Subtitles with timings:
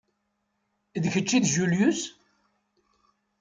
[1.03, 2.01] D kečč i d Julius?